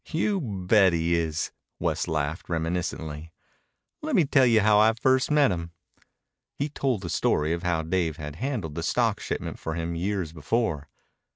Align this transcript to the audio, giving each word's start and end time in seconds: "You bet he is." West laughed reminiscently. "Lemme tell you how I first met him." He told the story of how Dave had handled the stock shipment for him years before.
"You 0.09 0.41
bet 0.65 0.93
he 0.93 1.13
is." 1.13 1.51
West 1.77 2.07
laughed 2.07 2.49
reminiscently. 2.49 3.31
"Lemme 4.01 4.25
tell 4.25 4.47
you 4.47 4.61
how 4.61 4.79
I 4.79 4.93
first 4.99 5.29
met 5.29 5.51
him." 5.51 5.73
He 6.55 6.69
told 6.69 7.01
the 7.03 7.09
story 7.11 7.53
of 7.53 7.61
how 7.61 7.83
Dave 7.83 8.17
had 8.17 8.37
handled 8.37 8.73
the 8.73 8.81
stock 8.81 9.19
shipment 9.19 9.59
for 9.59 9.75
him 9.75 9.93
years 9.93 10.33
before. 10.33 10.89